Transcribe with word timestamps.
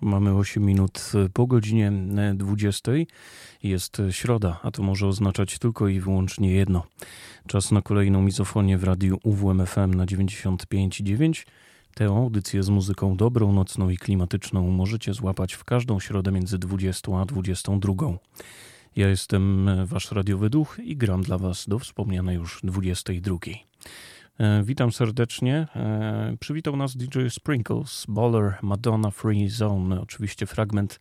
Mamy 0.00 0.34
8 0.34 0.64
minut 0.64 1.12
po 1.32 1.46
godzinie 1.46 1.92
20. 2.34 2.92
Jest 3.62 4.02
środa, 4.10 4.60
a 4.62 4.70
to 4.70 4.82
może 4.82 5.06
oznaczać 5.06 5.58
tylko 5.58 5.88
i 5.88 6.00
wyłącznie 6.00 6.52
jedno. 6.52 6.86
Czas 7.46 7.72
na 7.72 7.82
kolejną 7.82 8.22
mizofonię 8.22 8.78
w 8.78 8.84
radiu 8.84 9.18
UWMFM 9.22 9.94
na 9.94 10.06
95,9. 10.06 11.46
Tę 11.94 12.06
audycję 12.06 12.62
z 12.62 12.68
muzyką 12.68 13.16
dobrą, 13.16 13.52
nocną 13.52 13.88
i 13.88 13.96
klimatyczną 13.96 14.70
możecie 14.70 15.14
złapać 15.14 15.54
w 15.54 15.64
każdą 15.64 16.00
środę 16.00 16.32
między 16.32 16.58
20 16.58 17.12
a 17.20 17.24
22. 17.24 17.94
Ja 18.96 19.08
jestem 19.08 19.70
wasz 19.86 20.12
radiowy 20.12 20.50
duch 20.50 20.78
i 20.84 20.96
gram 20.96 21.22
dla 21.22 21.38
was 21.38 21.68
do 21.68 21.78
wspomnianej 21.78 22.36
już 22.36 22.60
22. 22.64 23.36
E, 24.38 24.62
witam 24.62 24.92
serdecznie. 24.92 25.66
E, 25.76 26.36
przywitał 26.40 26.76
nas 26.76 26.96
DJ 26.96 27.28
Sprinkles, 27.28 28.04
Baller, 28.08 28.56
Madonna 28.62 29.10
Free 29.10 29.48
Zone. 29.48 30.00
Oczywiście 30.00 30.46
fragment 30.46 31.00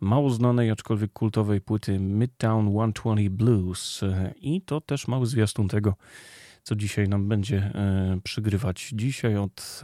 mało 0.00 0.30
znanej, 0.30 0.70
aczkolwiek 0.70 1.12
kultowej 1.12 1.60
płyty 1.60 1.98
Midtown 1.98 2.92
120 2.92 3.30
Blues. 3.30 4.02
E, 4.02 4.34
I 4.40 4.62
to 4.62 4.80
też 4.80 5.08
mały 5.08 5.26
zwiastun 5.26 5.68
tego, 5.68 5.94
co 6.62 6.76
dzisiaj 6.76 7.08
nam 7.08 7.28
będzie 7.28 7.72
przygrywać. 8.24 8.90
Dzisiaj 8.94 9.36
od 9.36 9.82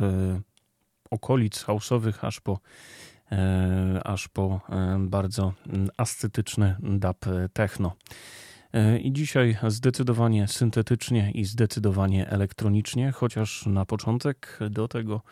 okolic 1.11 1.65
house'owych 1.65 2.27
aż 2.27 2.41
po 2.41 2.59
aż 4.05 4.29
po 4.29 4.61
bardzo 4.99 5.53
ascetyczne 5.97 6.77
dub 6.81 7.17
techno. 7.53 7.93
E, 8.73 8.99
I 8.99 9.13
dzisiaj 9.13 9.57
zdecydowanie 9.69 10.49
syntetycznie 10.49 11.31
i 11.31 11.45
zdecydowanie 11.45 12.29
elektronicznie, 12.29 13.13
chociaż 13.13 13.67
na 13.67 13.87
początek 13.87 14.59
do 14.71 14.89
tego 14.89 15.23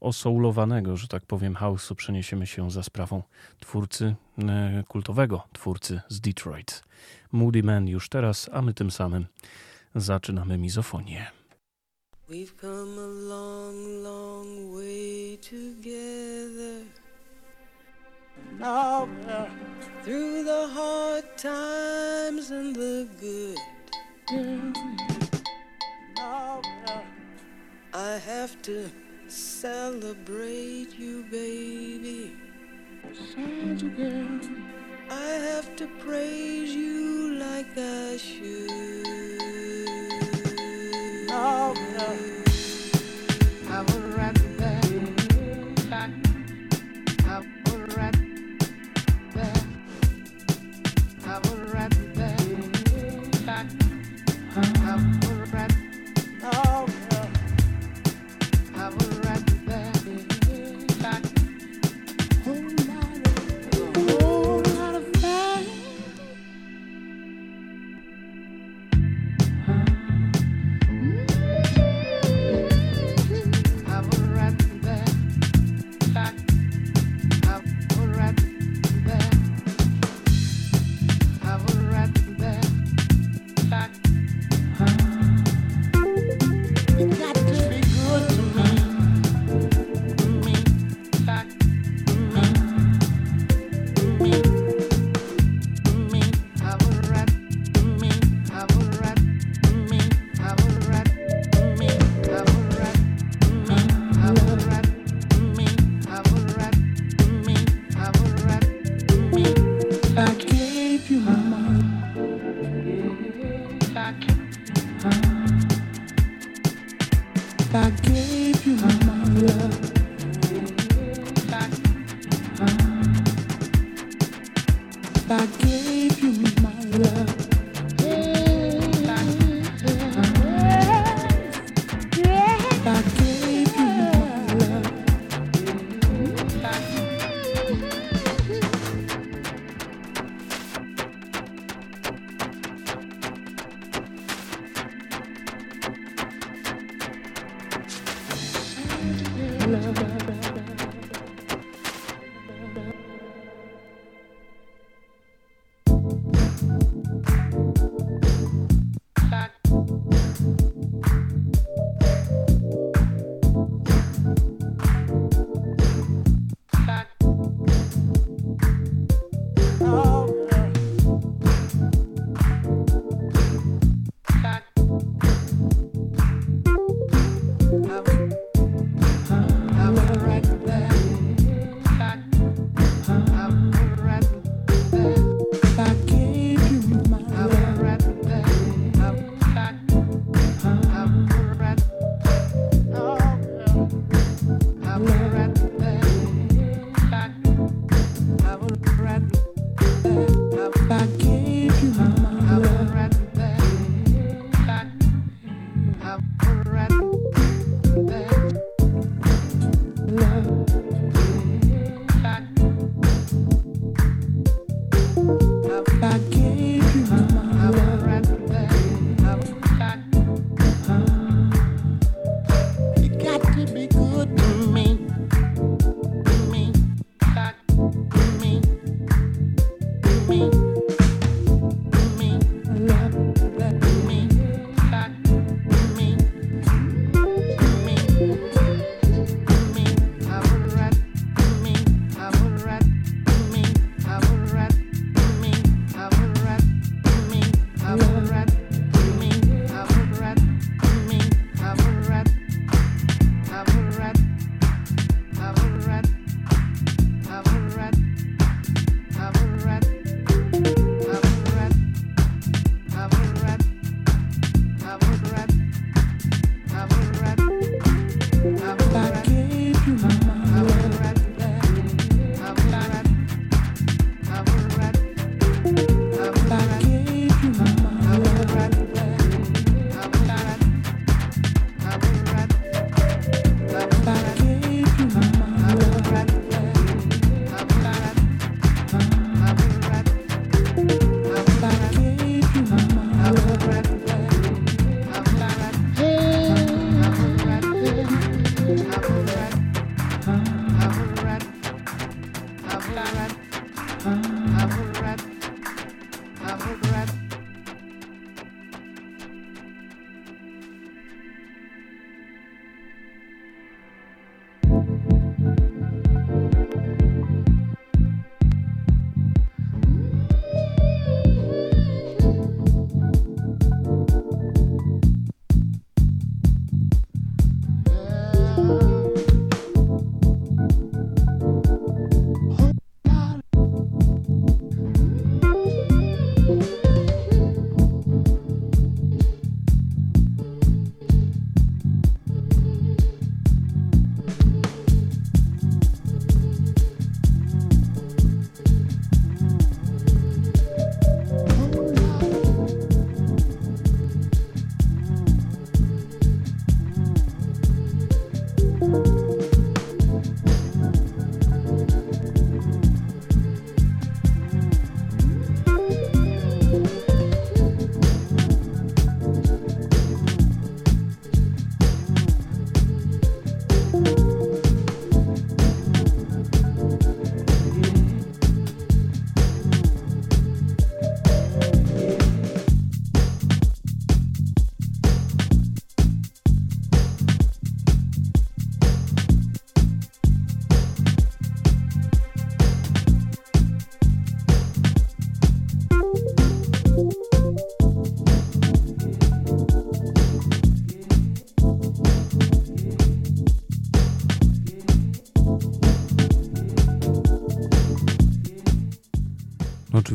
osoulowanego, 0.00 0.96
że 0.96 1.08
tak 1.08 1.26
powiem, 1.26 1.54
house'u 1.54 1.94
przeniesiemy 1.94 2.46
się 2.46 2.70
za 2.70 2.82
sprawą 2.82 3.22
twórcy, 3.60 4.14
e, 4.38 4.84
kultowego 4.88 5.42
twórcy 5.52 6.00
z 6.08 6.20
Detroit. 6.20 6.82
Moody 7.32 7.62
Man 7.62 7.88
już 7.88 8.08
teraz, 8.08 8.50
a 8.52 8.62
my 8.62 8.74
tym 8.74 8.90
samym 8.90 9.26
zaczynamy 9.94 10.58
mizofonię. 10.58 11.26
We've 12.28 12.54
come 12.60 13.02
a 13.02 13.06
long, 13.06 14.04
long 14.04 14.74
way 14.74 15.38
together. 15.38 16.89
Through 20.02 20.44
the 20.44 20.68
hard 20.68 21.24
times 21.38 22.50
and 22.50 22.76
the 22.76 23.08
good. 23.18 23.58
I 27.94 28.18
have 28.26 28.60
to 28.62 28.90
celebrate 29.28 30.98
you, 30.98 31.24
baby. 31.30 32.36
I 35.10 35.22
have 35.48 35.74
to 35.76 35.86
praise 35.98 36.74
you 36.74 37.34
like 37.38 37.78
I 37.78 38.18
should. 38.18 38.90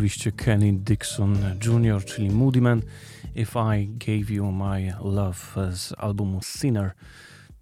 Oczywiście 0.06 0.32
Kenny 0.32 0.74
Dixon 0.74 1.38
Jr., 1.66 2.06
czyli 2.06 2.32
Moody 2.32 2.62
Man. 2.62 2.82
If 3.36 3.60
I 3.78 3.88
Gave 3.88 4.30
You 4.30 4.52
My 4.52 4.94
Love 5.04 5.76
z 5.76 5.94
albumu 5.98 6.40
Sinner. 6.44 6.92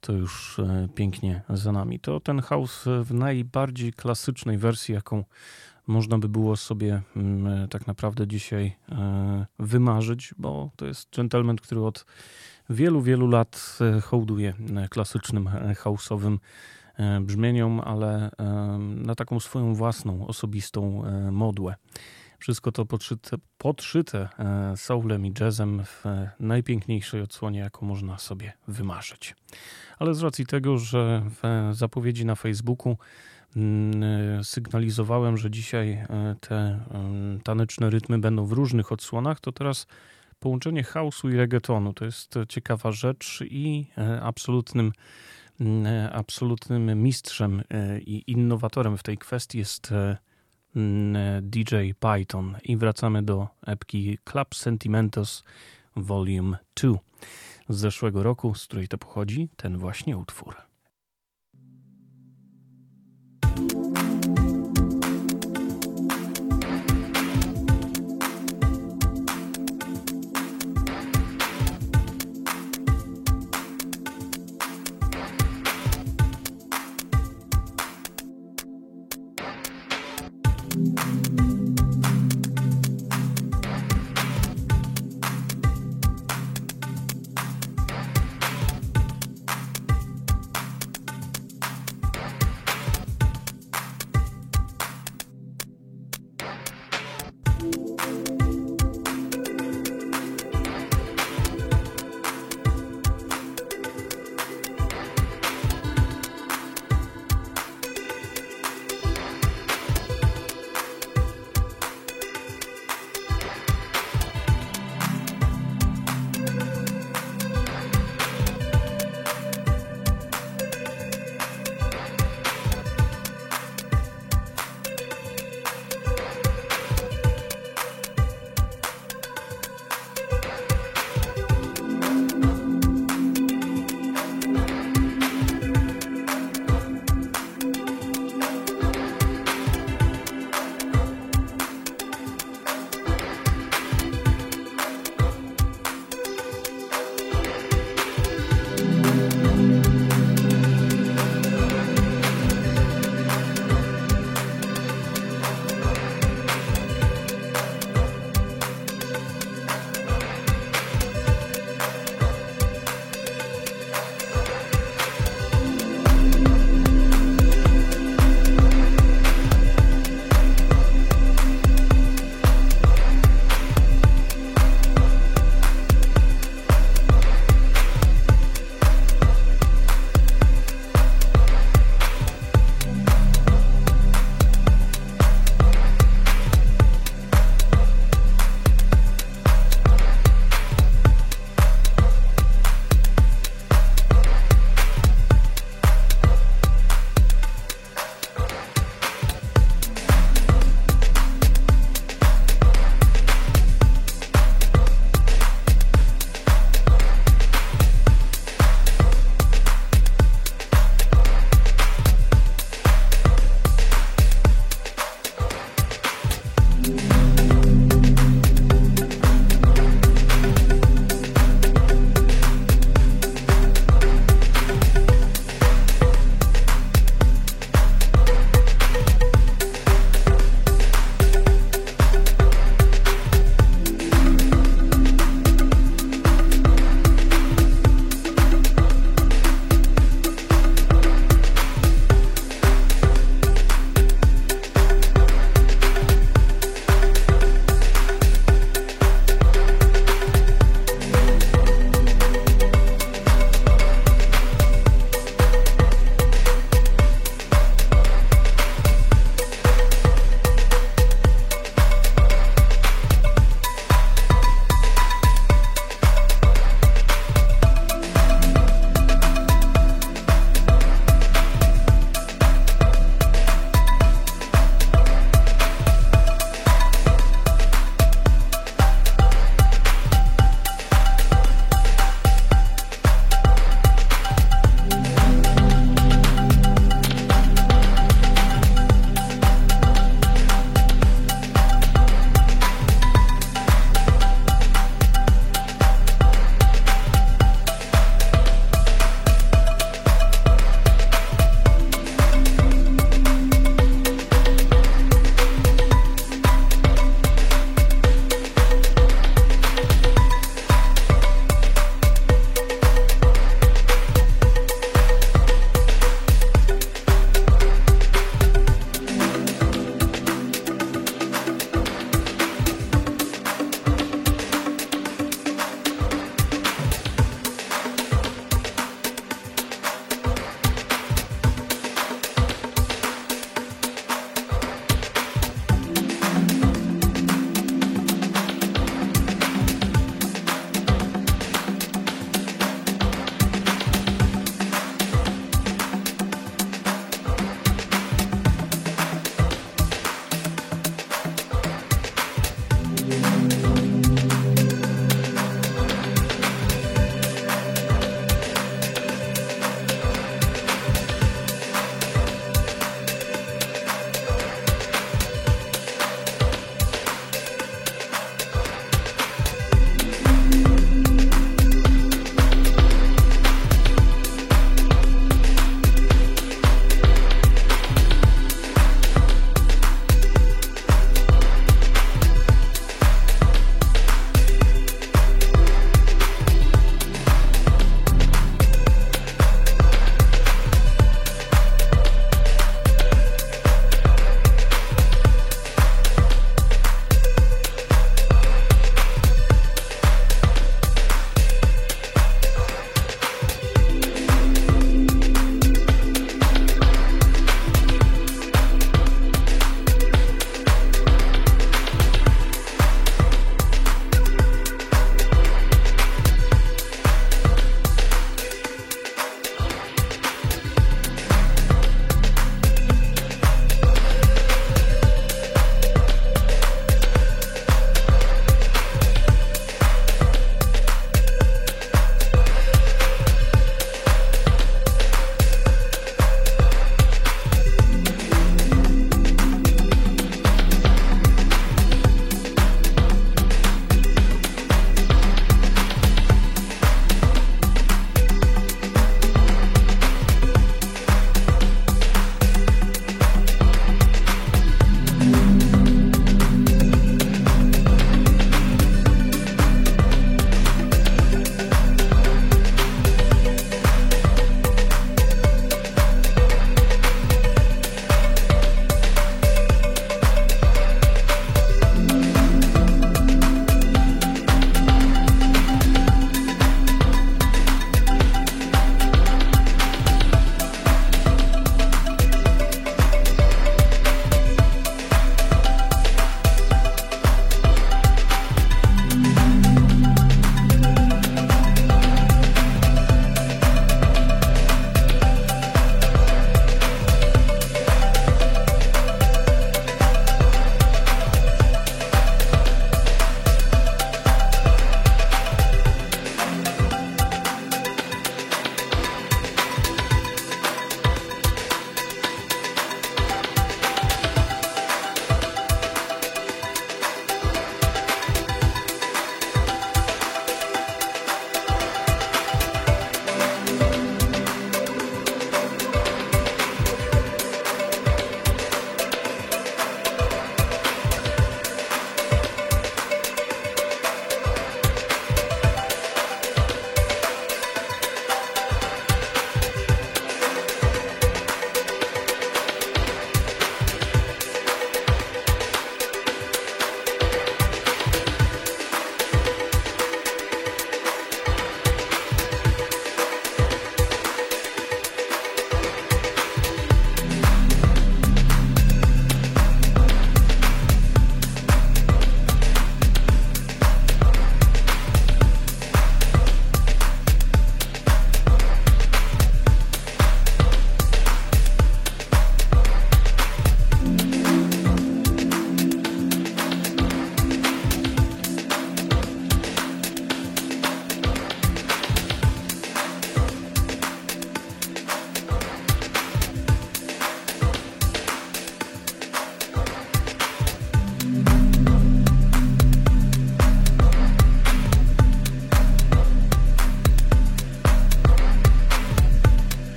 To 0.00 0.12
już 0.12 0.58
e, 0.58 0.88
pięknie 0.94 1.42
za 1.48 1.72
nami. 1.72 2.00
To 2.00 2.20
ten 2.20 2.40
house 2.40 2.84
w 3.04 3.14
najbardziej 3.14 3.92
klasycznej 3.92 4.58
wersji, 4.58 4.94
jaką 4.94 5.24
można 5.86 6.18
by 6.18 6.28
było 6.28 6.56
sobie 6.56 7.02
mm, 7.16 7.46
e, 7.64 7.68
tak 7.68 7.86
naprawdę 7.86 8.26
dzisiaj 8.26 8.76
e, 8.88 9.46
wymarzyć, 9.58 10.34
bo 10.38 10.70
to 10.76 10.86
jest 10.86 11.16
gentleman, 11.16 11.56
który 11.56 11.80
od 11.80 12.06
wielu, 12.70 13.02
wielu 13.02 13.26
lat 13.26 13.78
hołduje 14.02 14.54
klasycznym 14.90 15.48
house'owym 15.84 16.38
brzmieniom, 17.20 17.80
ale 17.80 18.30
na 18.78 19.14
taką 19.14 19.40
swoją 19.40 19.74
własną, 19.74 20.26
osobistą 20.26 21.02
modłę. 21.32 21.74
Wszystko 22.38 22.72
to 22.72 22.86
podszyte, 22.86 23.36
podszyte 23.58 24.28
soulem 24.76 25.26
i 25.26 25.32
jazzem 25.40 25.84
w 25.84 26.04
najpiękniejszej 26.40 27.20
odsłonie, 27.20 27.60
jaką 27.60 27.86
można 27.86 28.18
sobie 28.18 28.52
wymarzyć. 28.68 29.36
Ale 29.98 30.14
z 30.14 30.22
racji 30.22 30.46
tego, 30.46 30.78
że 30.78 31.22
w 31.42 31.70
zapowiedzi 31.76 32.24
na 32.24 32.34
Facebooku 32.34 32.96
mm, 33.56 34.44
sygnalizowałem, 34.44 35.36
że 35.36 35.50
dzisiaj 35.50 35.92
e, 35.92 36.36
te 36.40 36.80
taneczne 37.44 37.90
rytmy 37.90 38.18
będą 38.18 38.46
w 38.46 38.52
różnych 38.52 38.92
odsłonach, 38.92 39.40
to 39.40 39.52
teraz 39.52 39.86
połączenie 40.40 40.82
house'u 40.82 41.32
i 41.32 41.36
reggaetonu 41.36 41.92
to 41.92 42.04
jest 42.04 42.34
ciekawa 42.48 42.92
rzecz 42.92 43.42
i 43.50 43.86
e, 43.98 44.22
absolutnym 44.22 44.92
mm, 45.60 46.10
absolutnym 46.12 47.02
mistrzem 47.02 47.62
e, 47.70 48.00
i 48.00 48.30
innowatorem 48.30 48.98
w 48.98 49.02
tej 49.02 49.18
kwestii 49.18 49.58
jest 49.58 49.92
DJ 51.42 51.74
Python 52.00 52.56
i 52.64 52.76
wracamy 52.76 53.22
do 53.22 53.48
epki 53.66 54.18
Club 54.24 54.54
Sentimentos 54.54 55.44
Volume 55.96 56.58
2 56.74 56.98
z 57.68 57.76
zeszłego 57.76 58.22
roku, 58.22 58.54
z 58.54 58.66
której 58.66 58.88
to 58.88 58.98
pochodzi 58.98 59.48
ten 59.56 59.78
właśnie 59.78 60.16
utwór. 60.16 60.56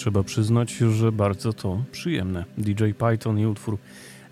Trzeba 0.00 0.22
przyznać, 0.22 0.72
że 0.72 1.12
bardzo 1.12 1.52
to 1.52 1.84
przyjemne. 1.92 2.44
DJ 2.58 2.84
Python 2.98 3.38
i 3.38 3.46
utwór 3.46 3.78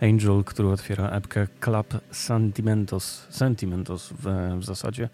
Angel, 0.01 0.45
który 0.45 0.69
otwiera 0.69 1.11
epkę 1.11 1.47
Club 1.61 2.01
Sentimentos, 2.11 3.27
Sentimentos 3.31 4.13
w, 4.13 4.57
w 4.61 4.65
zasadzie 4.65 5.09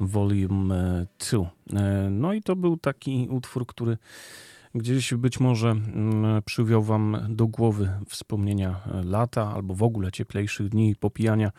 Volume 0.00 1.06
2. 1.30 1.38
E, 1.80 2.10
no 2.10 2.32
i 2.32 2.42
to 2.42 2.56
był 2.56 2.76
taki 2.76 3.28
utwór, 3.30 3.66
który 3.66 3.98
gdzieś 4.74 5.14
być 5.14 5.40
może 5.40 5.70
mm, 5.70 6.42
przywiał 6.42 6.82
wam 6.82 7.18
do 7.28 7.46
głowy 7.46 7.90
wspomnienia 8.08 8.80
lata 9.04 9.52
albo 9.54 9.74
w 9.74 9.82
ogóle 9.82 10.12
cieplejszych 10.12 10.68
dni 10.68 10.96
popijania 10.96 11.50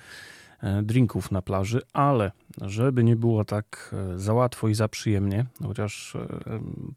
drinków 0.83 1.31
na 1.31 1.41
plaży, 1.41 1.81
ale 1.93 2.31
żeby 2.61 3.03
nie 3.03 3.15
było 3.15 3.45
tak 3.45 3.95
e, 4.13 4.19
za 4.19 4.33
łatwo 4.33 4.67
i 4.67 4.73
za 4.73 4.87
przyjemnie, 4.87 5.45
chociaż 5.63 6.17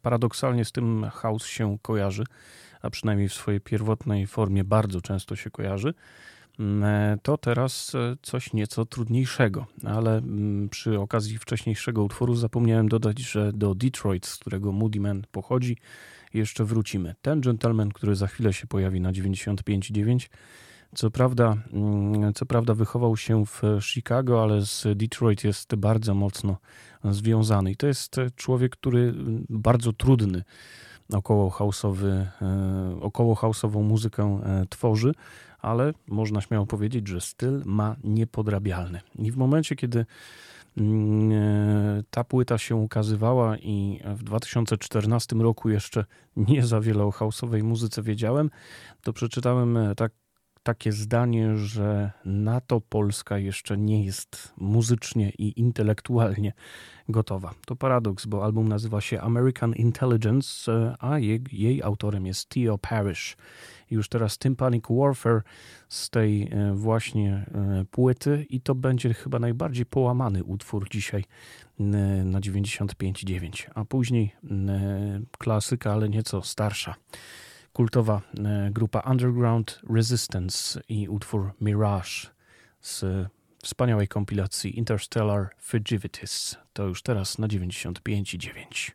paradoksalnie 0.01 0.65
z 0.65 0.71
tym 0.71 1.05
house 1.13 1.45
się 1.45 1.77
kojarzy, 1.81 2.23
a 2.81 2.89
przynajmniej 2.89 3.29
w 3.29 3.33
swojej 3.33 3.61
pierwotnej 3.61 4.27
formie 4.27 4.63
bardzo 4.63 5.01
często 5.01 5.35
się 5.35 5.51
kojarzy, 5.51 5.93
mm, 6.59 6.83
e, 6.83 7.17
to 7.23 7.37
teraz 7.37 7.95
e, 7.95 8.15
coś 8.21 8.53
nieco 8.53 8.85
trudniejszego. 8.85 9.65
Ale 9.85 10.17
mm, 10.17 10.69
przy 10.69 10.99
okazji 10.99 11.37
wcześniejszego 11.37 12.03
utworu 12.03 12.35
zapomniałem 12.35 12.89
dodać, 12.89 13.19
że 13.19 13.53
do 13.53 13.75
Detroit, 13.75 14.25
z 14.25 14.37
którego 14.37 14.71
Moody 14.71 14.99
Man 14.99 15.23
pochodzi, 15.31 15.77
jeszcze 16.33 16.65
wrócimy. 16.65 17.15
Ten 17.21 17.41
gentleman, 17.41 17.91
który 17.91 18.15
za 18.15 18.27
chwilę 18.27 18.53
się 18.53 18.67
pojawi 18.67 19.01
na 19.01 19.11
95.9, 19.11 20.29
co 20.95 21.11
prawda, 21.11 21.57
mm, 21.73 22.33
co 22.33 22.45
prawda 22.45 22.73
wychował 22.73 23.17
się 23.17 23.45
w 23.45 23.61
Chicago, 23.81 24.43
ale 24.43 24.65
z 24.65 24.87
Detroit 24.95 25.43
jest 25.43 25.75
bardzo 25.75 26.13
mocno 26.13 26.57
związany. 27.03 27.71
I 27.71 27.75
to 27.75 27.87
jest 27.87 28.15
człowiek, 28.35 28.71
który 28.71 29.13
bardzo 29.49 29.93
trudny 29.93 30.43
około 31.13 31.49
house'owy, 31.49 32.25
e, 32.41 33.01
około 33.01 33.35
house'ową 33.35 33.83
muzykę 33.83 34.39
e, 34.43 34.65
tworzy, 34.69 35.11
ale 35.59 35.93
można 36.07 36.41
śmiało 36.41 36.65
powiedzieć, 36.65 37.07
że 37.07 37.21
styl 37.21 37.61
ma 37.65 37.95
niepodrabialny. 38.03 39.01
I 39.15 39.31
w 39.31 39.37
momencie, 39.37 39.75
kiedy 39.75 40.05
mm, 40.77 41.31
e, 41.31 42.03
ta 42.09 42.23
płyta 42.23 42.57
się 42.57 42.75
ukazywała 42.75 43.57
i 43.57 43.99
w 44.15 44.23
2014 44.23 45.35
roku 45.35 45.69
jeszcze 45.69 46.05
nie 46.37 46.65
za 46.65 46.81
wiele 46.81 47.03
o 47.03 47.11
houseowej 47.11 47.63
muzyce 47.63 48.03
wiedziałem, 48.03 48.49
to 49.03 49.13
przeczytałem 49.13 49.77
tak 49.97 50.11
takie 50.65 50.91
zdanie, 50.91 51.57
że 51.57 52.11
na 52.25 52.61
to 52.61 52.81
Polska 52.81 53.37
jeszcze 53.37 53.77
nie 53.77 54.05
jest 54.05 54.53
muzycznie 54.57 55.29
i 55.29 55.59
intelektualnie 55.59 56.53
gotowa. 57.09 57.53
To 57.65 57.75
paradoks, 57.75 58.25
bo 58.25 58.43
album 58.43 58.67
nazywa 58.67 59.01
się 59.01 59.21
American 59.21 59.73
Intelligence, 59.73 60.71
a 60.99 61.19
jej, 61.19 61.43
jej 61.51 61.83
autorem 61.83 62.25
jest 62.25 62.49
Theo 62.49 62.77
Parrish. 62.77 63.37
Już 63.91 64.09
teraz 64.09 64.37
Tympanic 64.37 64.83
Warfare 64.89 65.41
z 65.89 66.09
tej 66.09 66.49
e, 66.51 66.73
właśnie 66.73 67.45
e, 67.53 67.85
płyty 67.91 68.45
i 68.49 68.61
to 68.61 68.75
będzie 68.75 69.13
chyba 69.13 69.39
najbardziej 69.39 69.85
połamany 69.85 70.43
utwór 70.43 70.89
dzisiaj 70.89 71.23
na 72.25 72.39
95.9, 72.39 73.69
a 73.75 73.85
później 73.85 74.35
klasyka, 75.37 75.93
ale 75.93 76.09
nieco 76.09 76.41
starsza 76.41 76.95
kultowa 77.75 78.21
e, 78.37 78.69
grupa 78.71 78.99
Underground 78.99 79.81
Resistance 79.89 80.81
i 80.89 81.07
utwór 81.07 81.51
Mirage 81.61 82.27
z 82.81 83.05
wspaniałej 83.63 84.07
kompilacji 84.07 84.77
Interstellar 84.77 85.49
Fugivities. 85.59 86.57
To 86.73 86.83
już 86.83 87.01
teraz 87.01 87.37
na 87.37 87.47
95,9. 87.47 88.91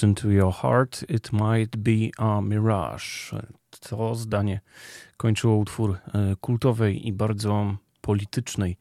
Listen 0.00 0.14
to 0.14 0.30
your 0.30 0.52
heart, 0.52 1.04
it 1.08 1.32
might 1.32 1.76
be 1.76 2.10
a 2.18 2.40
mirage. 2.40 3.32
To 3.80 4.14
zdanie 4.14 4.60
kończyło 5.16 5.56
utwór 5.56 5.98
e, 6.14 6.36
kultowej 6.40 7.08
i 7.08 7.12
bardzo 7.12 7.76
politycznej 8.00 8.78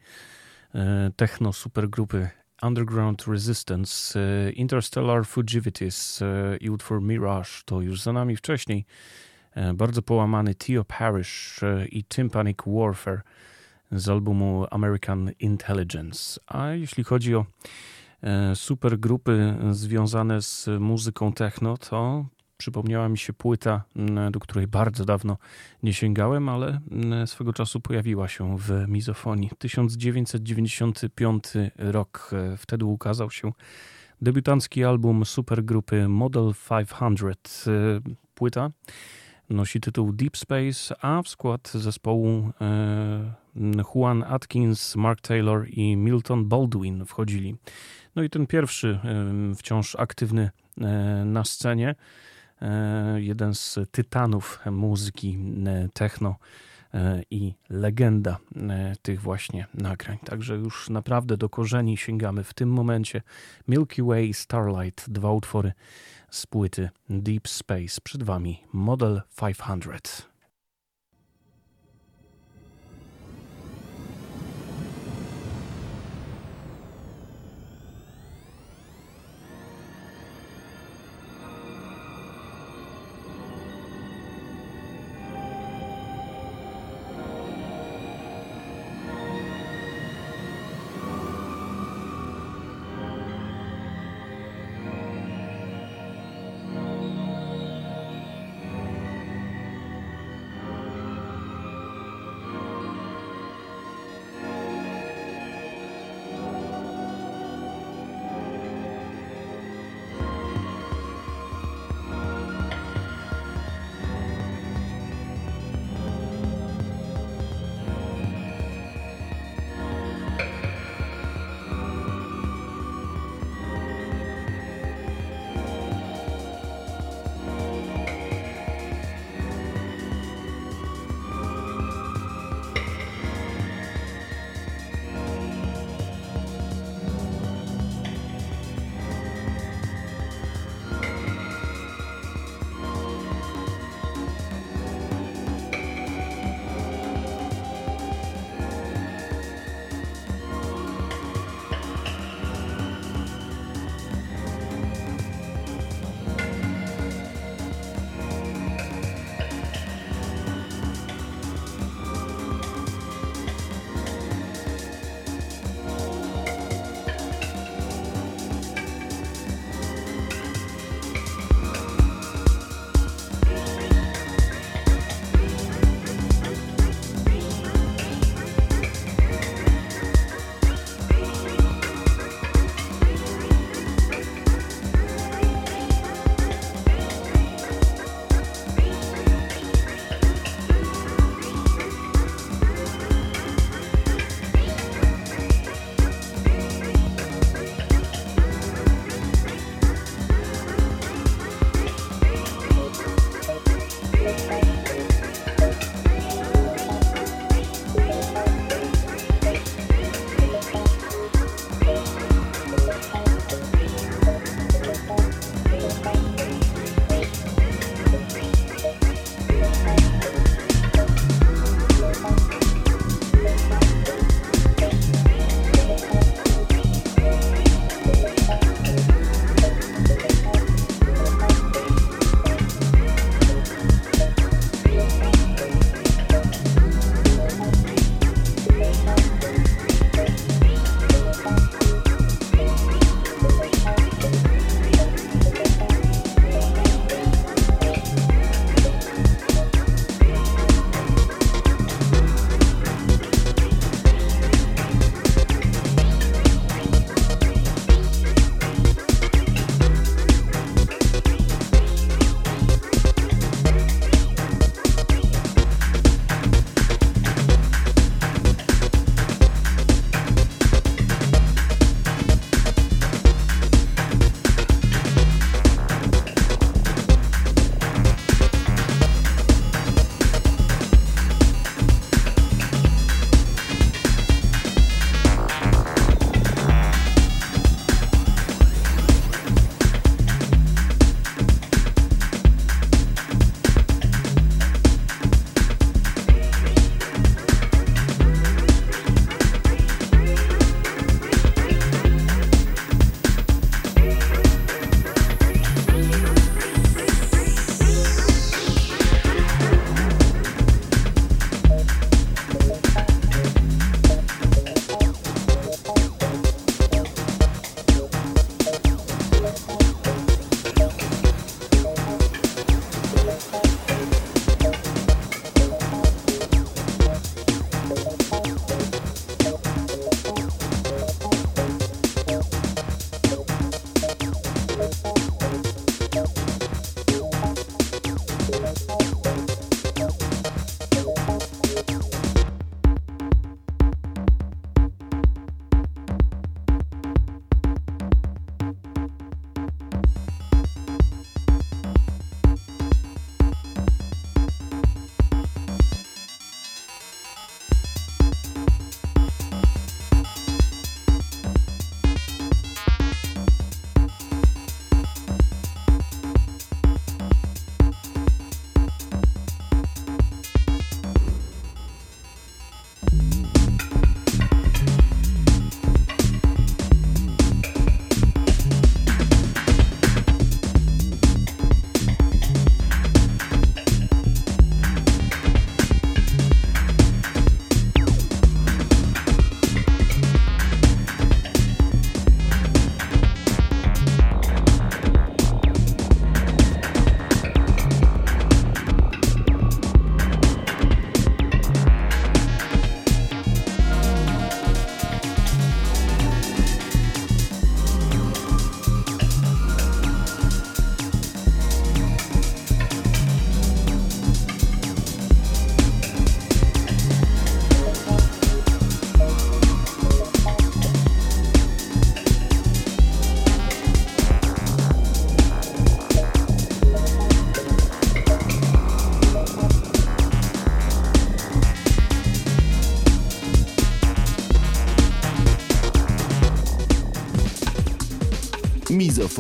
e, 0.76 1.12
techno 1.16 1.54
supergrupy 1.54 2.30
Underground 2.62 3.28
Resistance, 3.28 4.20
e, 4.20 4.52
Interstellar 4.52 5.26
Fugivities 5.26 6.20
i 6.62 6.70
utwór 6.70 7.02
Mirage 7.02 7.50
to 7.66 7.82
już 7.82 8.02
za 8.02 8.14
nami 8.14 8.36
wcześniej. 8.36 8.86
Bardzo 9.74 10.02
połamany 10.02 10.56
Theo 10.56 10.86
Parrish 10.86 11.60
i 11.90 12.04
Tympanic 12.04 12.58
Warfare 12.68 13.22
z 13.92 14.10
albumu 14.10 14.66
American 14.72 15.32
Intelligence. 15.40 16.40
A 16.48 16.72
jeśli 16.72 17.04
chodzi 17.04 17.36
o 17.36 17.46
supergrupy 18.56 19.56
związane 19.72 20.42
z 20.42 20.70
muzyką 20.80 21.34
techno, 21.34 21.78
to 21.78 22.26
przypomniała 22.58 23.10
mi 23.10 23.18
się 23.18 23.34
płyta, 23.34 23.84
do 24.32 24.40
której 24.40 24.68
bardzo 24.68 25.06
dawno 25.06 25.38
nie 25.84 25.94
sięgałem, 25.94 26.50
ale 26.50 26.80
swego 27.26 27.54
czasu 27.54 27.80
pojawiła 27.80 28.28
się 28.28 28.58
w 28.58 28.86
mizofonii. 28.88 29.50
1995 29.58 31.44
rok, 31.78 32.32
e, 32.34 32.58
wtedy 32.58 32.86
ukazał 32.86 33.32
się 33.32 33.52
debiutancki 34.22 34.84
album 34.84 35.26
supergrupy 35.26 36.08
Model 36.08 36.54
500. 36.70 37.66
E, 37.68 37.72
płyta 38.36 38.72
nosi 39.50 39.80
tytuł 39.80 40.14
Deep 40.14 40.38
Space, 40.38 40.96
a 41.02 41.22
w 41.22 41.30
skład 41.30 41.72
zespołu 41.74 42.52
e, 42.62 43.34
Juan 43.96 44.24
Atkins, 44.24 44.96
Mark 44.96 45.22
Taylor 45.22 45.68
i 45.70 45.96
Milton 45.96 46.46
Baldwin 46.46 47.06
wchodzili. 47.06 47.56
No 48.16 48.24
i 48.24 48.30
ten 48.30 48.48
pierwszy, 48.48 49.00
wciąż 49.56 49.96
aktywny 49.96 50.50
na 51.26 51.44
scenie, 51.44 51.96
E, 52.62 53.22
jeden 53.22 53.56
z 53.56 53.80
tytanów 53.92 54.60
muzyki 54.72 55.38
e, 55.68 55.90
techno 55.94 56.36
e, 56.94 57.22
i 57.32 57.54
legenda 57.70 58.38
tych 59.02 59.22
właśnie 59.22 59.68
nagrań. 59.74 60.18
Także 60.26 60.56
już 60.56 60.90
naprawdę 60.90 61.38
do 61.38 61.50
korzeni 61.50 61.98
sięgamy 61.98 62.44
w 62.44 62.54
tym 62.54 62.70
momencie. 62.70 63.22
Milky 63.68 64.04
Way 64.04 64.34
Starlight, 64.34 65.10
dwa 65.10 65.32
utwory 65.32 65.74
z 66.30 66.46
płyty 66.46 66.90
Deep 67.10 67.48
Space. 67.48 68.02
Przed 68.04 68.24
Wami 68.24 68.64
Model 68.74 69.22
500. 69.36 70.30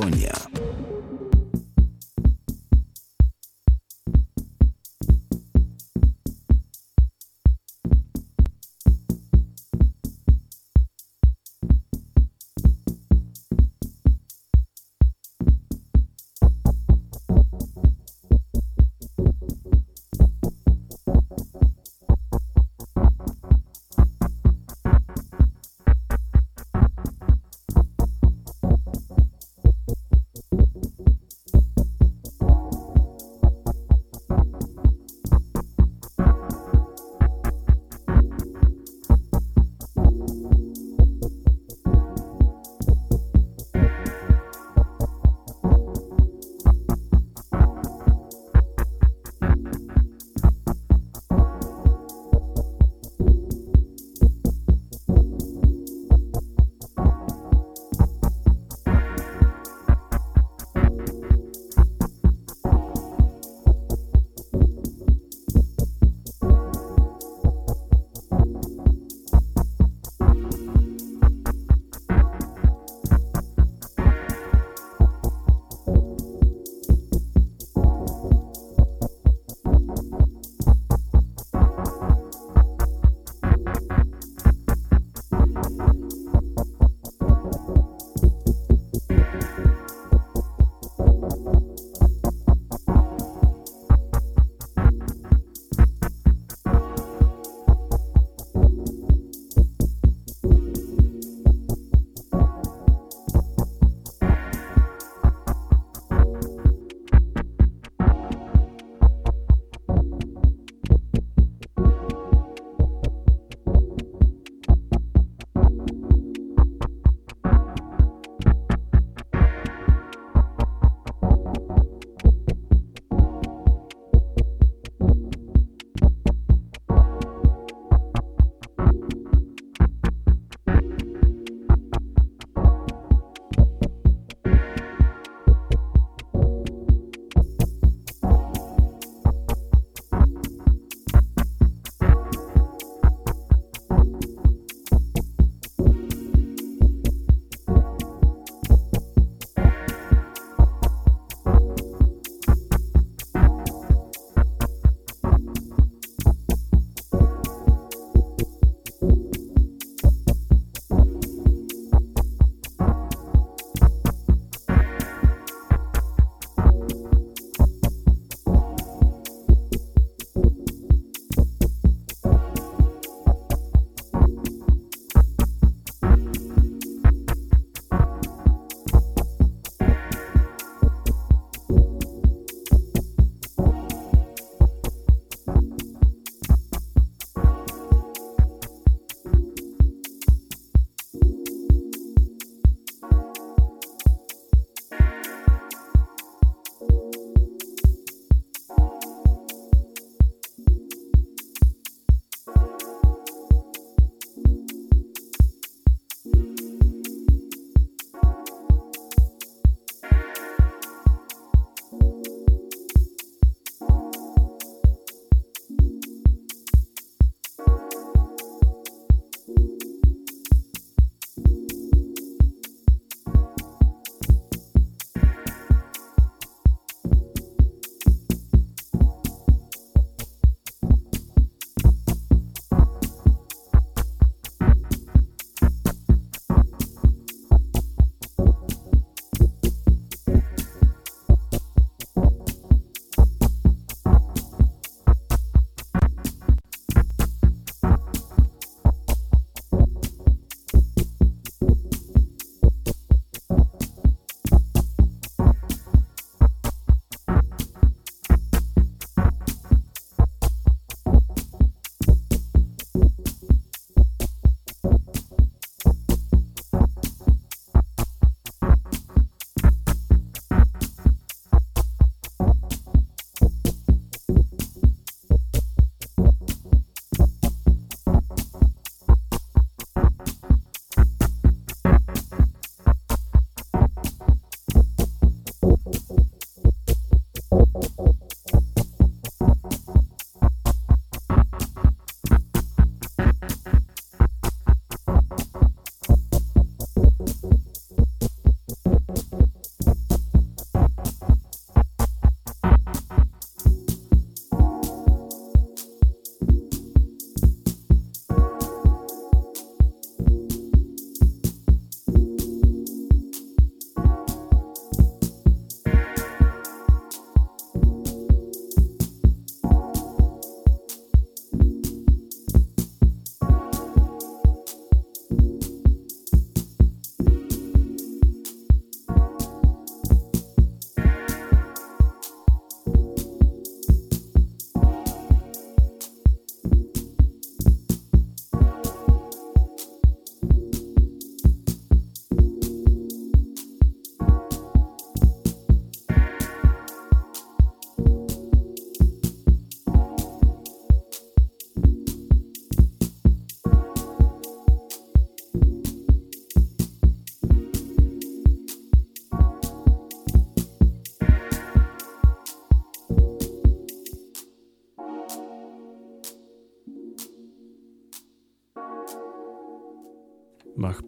Mizofonia. 0.05 0.38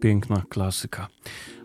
Piękna 0.02 0.42
klasyka. 0.48 1.08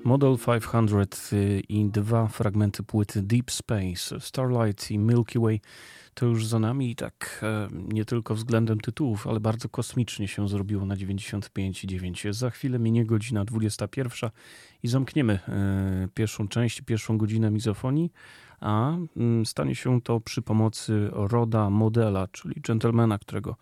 Model 0.03 0.37
500 0.37 1.29
y, 1.33 1.61
i 1.69 1.85
dwa 1.85 2.27
fragmenty 2.27 2.83
płyty 2.83 3.21
Deep 3.21 3.51
Space, 3.51 4.19
Starlight 4.19 4.91
i 4.91 4.97
Milky 4.97 5.39
Way 5.39 5.61
to 6.13 6.25
już 6.25 6.45
za 6.45 6.59
nami 6.59 6.91
i 6.91 6.95
tak 6.95 7.39
e, 7.43 7.67
nie 7.71 8.05
tylko 8.05 8.35
względem 8.35 8.79
tytułów, 8.79 9.27
ale 9.27 9.39
bardzo 9.39 9.69
kosmicznie 9.69 10.27
się 10.27 10.47
zrobiło 10.47 10.85
na 10.85 10.95
95,9. 10.95 12.33
Za 12.33 12.49
chwilę 12.49 12.79
minie 12.79 13.05
godzina 13.05 13.45
21 13.45 14.29
i 14.83 14.87
zamkniemy 14.87 15.33
e, 15.33 16.07
pierwszą 16.13 16.47
część, 16.47 16.81
pierwszą 16.81 17.17
godzinę 17.17 17.51
mizofonii, 17.51 18.11
a 18.59 18.97
mm, 19.17 19.45
stanie 19.45 19.75
się 19.75 20.01
to 20.01 20.19
przy 20.19 20.41
pomocy 20.41 21.09
Roda 21.11 21.69
Modela, 21.69 22.27
czyli 22.27 22.61
gentlemana, 22.61 23.17
którego 23.17 23.55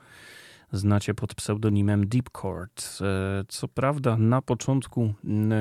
znacie 0.71 1.13
pod 1.13 1.35
pseudonimem 1.35 2.07
Deep 2.07 2.37
Chord. 2.37 2.99
E, 3.01 3.43
co 3.47 3.67
prawda 3.67 4.17
na 4.17 4.41
początku 4.41 5.13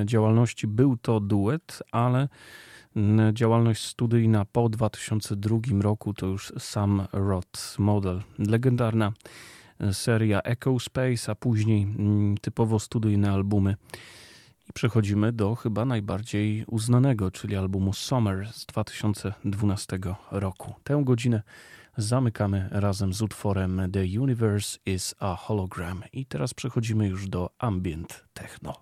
działalności 0.04 0.66
był 0.66 0.96
to 0.96 1.20
duet, 1.20 1.82
ale 1.92 2.28
działalność 3.32 3.86
studyjna 3.86 4.44
po 4.44 4.68
2002 4.68 5.58
roku 5.80 6.14
to 6.14 6.26
już 6.26 6.52
sam 6.58 7.06
Rod 7.12 7.76
Model. 7.78 8.22
Legendarna 8.38 9.12
seria 9.92 10.40
Echo 10.42 10.80
Space, 10.80 11.32
a 11.32 11.34
później 11.34 11.86
typowo 12.40 12.78
studyjne 12.78 13.32
albumy. 13.32 13.76
I 14.70 14.72
przechodzimy 14.72 15.32
do 15.32 15.54
chyba 15.54 15.84
najbardziej 15.84 16.64
uznanego, 16.66 17.30
czyli 17.30 17.56
albumu 17.56 17.92
Summer 17.92 18.48
z 18.52 18.66
2012 18.66 19.98
roku. 20.30 20.74
Tę 20.84 21.02
godzinę 21.04 21.42
zamykamy 21.96 22.68
razem 22.70 23.12
z 23.12 23.22
utworem 23.22 23.82
The 23.92 24.20
Universe 24.20 24.78
is 24.86 25.14
a 25.18 25.36
Hologram. 25.36 26.02
I 26.12 26.26
teraz 26.26 26.54
przechodzimy 26.54 27.08
już 27.08 27.28
do 27.28 27.50
ambient 27.58 28.24
techno. 28.32 28.74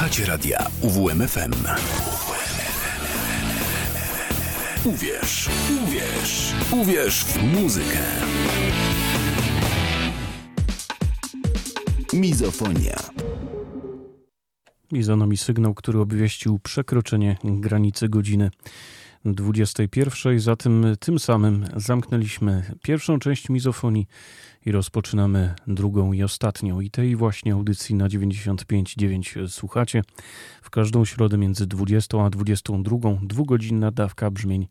Słuchacie 0.00 0.26
radia 0.26 0.66
UWMFM. 0.82 1.52
Uwierz, 4.84 5.48
uwierz, 5.84 6.54
uwierz 6.72 7.24
w 7.24 7.42
muzykę. 7.42 7.98
Mizofonia. 12.12 12.96
I 14.92 15.02
za 15.02 15.16
nami 15.16 15.36
sygnał, 15.36 15.74
który 15.74 16.00
obwieścił 16.00 16.58
przekroczenie 16.58 17.36
granicy 17.44 18.08
godziny 18.08 18.50
21. 19.24 20.40
Zatem 20.40 20.84
tym 21.00 21.18
samym 21.18 21.64
zamknęliśmy 21.76 22.74
pierwszą 22.82 23.18
część 23.18 23.48
mizofonii 23.48 24.06
i 24.66 24.72
rozpoczynamy 24.72 25.54
drugą 25.66 26.12
i 26.12 26.22
ostatnią. 26.22 26.80
I 26.80 26.90
tej 26.90 27.16
właśnie 27.16 27.52
audycji 27.52 27.94
na 27.94 28.08
95.9 28.08 29.48
słuchacie. 29.48 30.02
W 30.62 30.70
każdą 30.70 31.04
środę 31.04 31.38
między 31.38 31.66
20 31.66 32.24
a 32.24 32.30
22 32.30 32.96
dwugodzinna 33.22 33.90
dawka 33.90 34.30
brzmień 34.30 34.68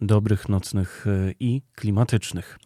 dobrych, 0.00 0.48
nocnych 0.48 1.06
e, 1.06 1.32
i 1.40 1.62
klimatycznych. 1.74 2.58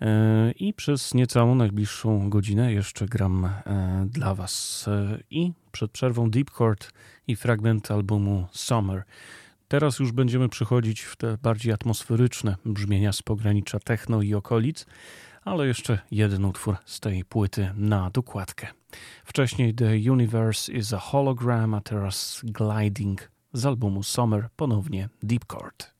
E, 0.00 0.52
I 0.52 0.74
przez 0.74 1.14
niecałą 1.14 1.54
najbliższą 1.54 2.30
godzinę 2.30 2.72
jeszcze 2.72 3.06
gram 3.06 3.44
e, 3.44 4.06
dla 4.10 4.34
Was. 4.34 4.86
I 5.30 5.52
przed 5.72 5.90
przerwą 5.90 6.30
Deep 6.30 6.50
Chord 6.50 6.92
i 7.26 7.36
fragment 7.36 7.90
albumu 7.90 8.46
Summer. 8.52 9.02
Teraz 9.68 9.98
już 9.98 10.12
będziemy 10.12 10.48
przechodzić 10.48 11.00
w 11.00 11.16
te 11.16 11.38
bardziej 11.42 11.72
atmosferyczne 11.72 12.56
brzmienia 12.64 13.12
z 13.12 13.22
pogranicza 13.22 13.78
techno 13.78 14.22
i 14.22 14.34
okolic, 14.34 14.86
ale 15.44 15.66
jeszcze 15.66 15.98
jeden 16.10 16.44
utwór 16.44 16.76
z 16.84 17.00
tej 17.00 17.24
płyty 17.24 17.70
na 17.76 18.10
dokładkę. 18.10 18.66
Wcześniej 19.24 19.74
The 19.74 20.12
Universe 20.12 20.72
is 20.72 20.92
a 20.92 20.98
Hologram, 20.98 21.74
a 21.74 21.80
teraz 21.80 22.40
Gliding 22.44 23.30
z 23.52 23.66
albumu 23.66 24.02
Summer, 24.02 24.48
ponownie 24.56 25.08
Deep 25.22 25.52
Chord. 25.52 25.97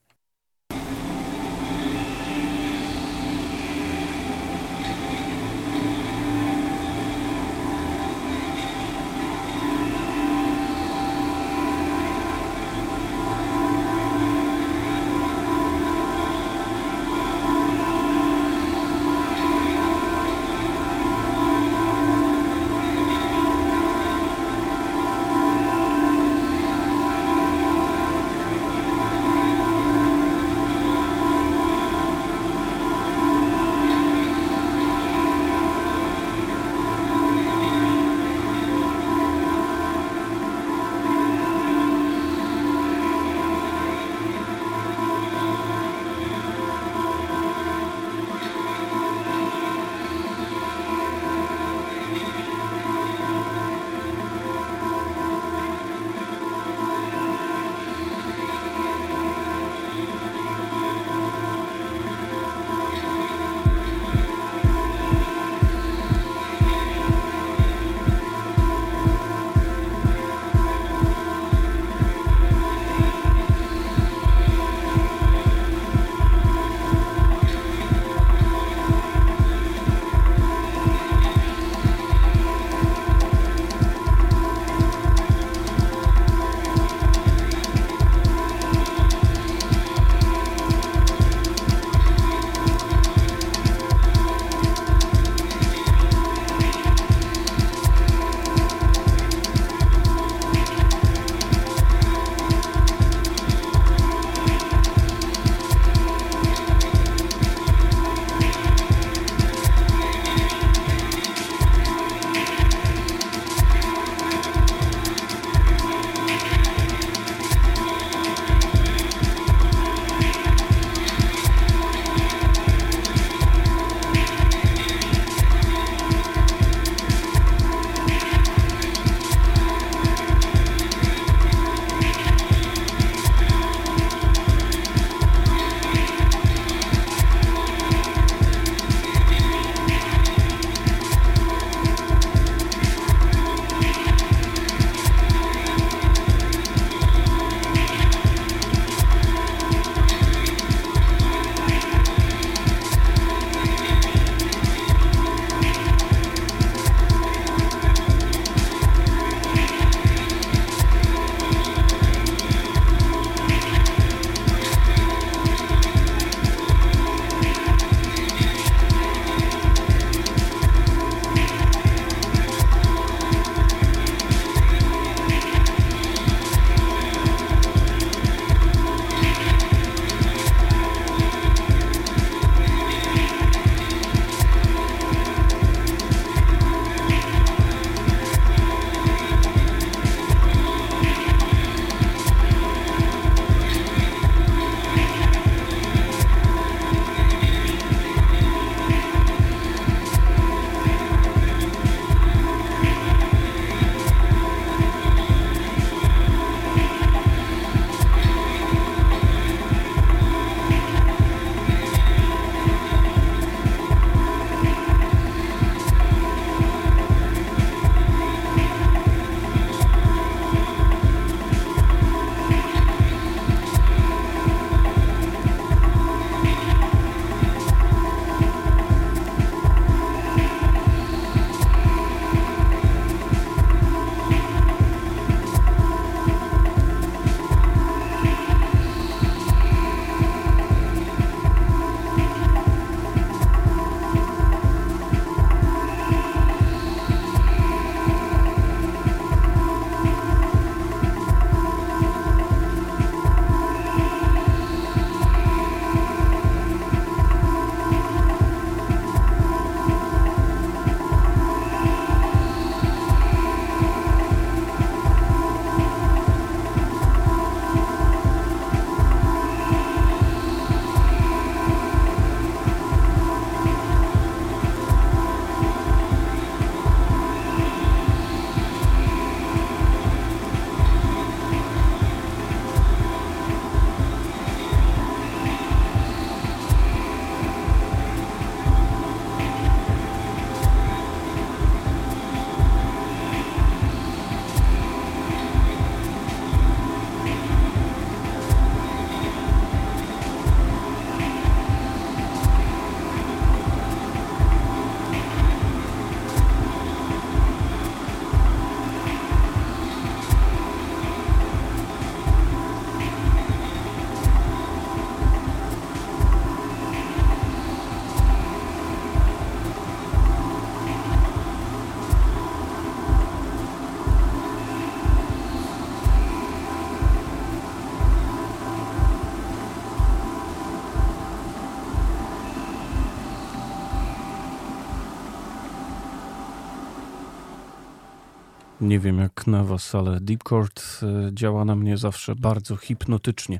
Nie 338.88 338.98
wiem 338.98 339.18
jak 339.18 339.46
na 339.46 339.64
was, 339.64 339.94
ale 339.94 340.20
Deep 340.20 340.48
Chord 340.48 340.82
e, 341.02 341.30
działa 341.32 341.64
na 341.64 341.76
mnie 341.76 341.96
zawsze 341.96 342.34
bardzo 342.34 342.76
hipnotycznie. 342.76 343.58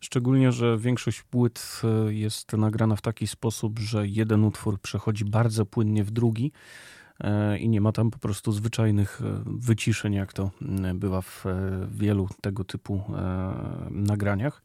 Szczególnie, 0.00 0.52
że 0.52 0.78
większość 0.78 1.22
płyt 1.22 1.82
e, 1.84 2.14
jest 2.14 2.52
nagrana 2.52 2.96
w 2.96 3.00
taki 3.00 3.26
sposób, 3.26 3.78
że 3.78 4.06
jeden 4.06 4.44
utwór 4.44 4.80
przechodzi 4.80 5.24
bardzo 5.24 5.66
płynnie 5.66 6.04
w 6.04 6.10
drugi 6.10 6.52
e, 7.20 7.58
i 7.58 7.68
nie 7.68 7.80
ma 7.80 7.92
tam 7.92 8.10
po 8.10 8.18
prostu 8.18 8.52
zwyczajnych 8.52 9.20
wyciszeń, 9.46 10.14
jak 10.14 10.32
to 10.32 10.50
bywa 10.94 11.22
w 11.22 11.44
wielu 11.90 12.28
tego 12.40 12.64
typu 12.64 13.02
nagraniach. 13.90 14.62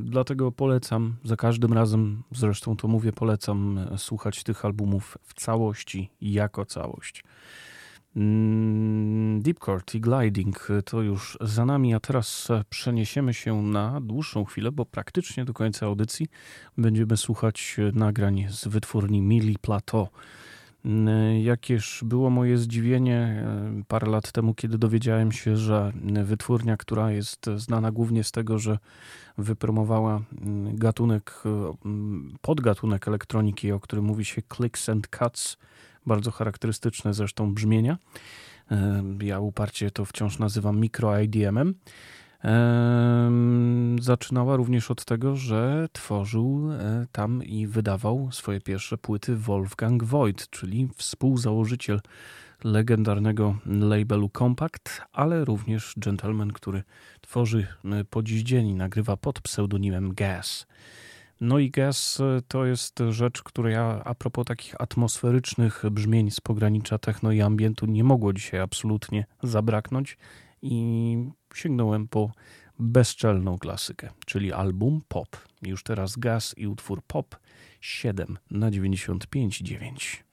Dlatego 0.00 0.52
polecam 0.52 1.14
za 1.24 1.36
każdym 1.36 1.72
razem, 1.72 2.22
zresztą 2.32 2.76
to 2.76 2.88
mówię, 2.88 3.12
polecam 3.12 3.80
słuchać 3.96 4.42
tych 4.42 4.64
albumów 4.64 5.18
w 5.22 5.34
całości, 5.34 6.10
jako 6.20 6.64
całość. 6.64 7.24
Mm, 8.16 9.42
Deep 9.42 9.58
Court 9.58 9.94
i 9.94 10.00
Gliding 10.00 10.68
to 10.84 11.02
już 11.02 11.38
za 11.40 11.66
nami, 11.66 11.94
a 11.94 12.00
teraz 12.00 12.48
przeniesiemy 12.70 13.34
się 13.34 13.62
na 13.62 14.00
dłuższą 14.00 14.44
chwilę, 14.44 14.72
bo 14.72 14.84
praktycznie 14.84 15.44
do 15.44 15.54
końca 15.54 15.86
audycji 15.86 16.26
będziemy 16.78 17.16
słuchać 17.16 17.76
nagrań 17.92 18.46
z 18.50 18.68
wytwórni 18.68 19.22
Mili 19.22 19.56
Plateau. 19.58 20.08
Mm, 20.84 21.40
jakież 21.40 22.00
było 22.04 22.30
moje 22.30 22.58
zdziwienie 22.58 23.16
e, 23.18 23.82
parę 23.88 24.10
lat 24.10 24.32
temu, 24.32 24.54
kiedy 24.54 24.78
dowiedziałem 24.78 25.32
się, 25.32 25.56
że 25.56 25.92
wytwórnia, 26.24 26.76
która 26.76 27.10
jest 27.10 27.46
znana 27.56 27.92
głównie 27.92 28.24
z 28.24 28.32
tego, 28.32 28.58
że 28.58 28.78
wypromowała 29.38 30.20
mm, 30.42 30.76
gatunek, 30.76 31.42
e, 31.46 31.74
podgatunek 32.40 33.08
elektroniki, 33.08 33.72
o 33.72 33.80
którym 33.80 34.04
mówi 34.04 34.24
się 34.24 34.42
clicks 34.56 34.88
and 34.88 35.08
cuts, 35.18 35.56
bardzo 36.06 36.30
charakterystyczne 36.30 37.14
zresztą 37.14 37.54
brzmienia. 37.54 37.98
Ja 39.22 39.40
uparcie 39.40 39.90
to 39.90 40.04
wciąż 40.04 40.38
nazywam 40.38 40.80
mikro 40.80 41.20
IDM-em. 41.20 41.74
Zaczynała 44.00 44.56
również 44.56 44.90
od 44.90 45.04
tego, 45.04 45.36
że 45.36 45.88
tworzył 45.92 46.72
e, 46.72 47.06
tam 47.12 47.44
i 47.44 47.66
wydawał 47.66 48.28
swoje 48.32 48.60
pierwsze 48.60 48.98
płyty 48.98 49.36
Wolfgang 49.36 50.04
Voigt, 50.04 50.50
czyli 50.50 50.88
współzałożyciel 50.96 52.00
legendarnego 52.64 53.56
labelu 53.66 54.30
Compact, 54.38 55.02
ale 55.12 55.44
również 55.44 55.94
gentleman, 55.96 56.52
który 56.52 56.82
tworzy 57.20 57.66
e, 57.84 58.04
po 58.04 58.22
dziś 58.22 58.42
dzień 58.42 58.68
i 58.68 58.74
nagrywa 58.74 59.16
pod 59.16 59.40
pseudonimem 59.40 60.14
Gas. 60.14 60.66
No 61.40 61.58
i 61.58 61.70
gas 61.70 62.20
e, 62.20 62.42
to 62.48 62.66
jest 62.66 62.98
rzecz, 63.10 63.42
której 63.42 63.72
ja 63.72 64.02
a 64.04 64.14
propos 64.14 64.44
takich 64.44 64.80
atmosferycznych 64.80 65.82
brzmień 65.90 66.30
z 66.30 66.40
pogranicza 66.40 66.98
techno 66.98 67.32
i 67.32 67.40
ambientu 67.40 67.86
nie 67.86 68.04
mogło 68.04 68.32
dzisiaj 68.32 68.60
absolutnie 68.60 69.26
zabraknąć 69.42 70.18
i 70.62 71.16
sięgnąłem 71.54 72.08
po 72.08 72.30
bezczelną 72.78 73.58
klasykę, 73.58 74.10
czyli 74.26 74.52
album 74.52 75.02
Pop. 75.08 75.28
Już 75.62 75.82
teraz 75.82 76.16
gaz 76.16 76.54
i 76.58 76.66
utwór 76.66 77.02
Pop 77.06 77.36
7 77.80 78.38
na 78.50 78.70
95,9. 78.70 80.25